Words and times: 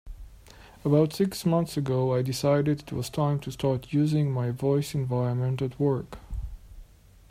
About 0.83 1.13
six 1.13 1.45
months 1.45 1.77
ago, 1.77 2.15
I 2.15 2.23
decided 2.23 2.79
it 2.79 2.91
was 2.91 3.07
time 3.07 3.39
to 3.41 3.51
start 3.51 3.93
using 3.93 4.31
my 4.31 4.49
voice 4.49 4.95
environment 4.95 5.61
at 5.61 5.79
work. 5.79 6.17